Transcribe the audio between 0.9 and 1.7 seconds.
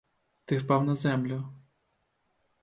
землю.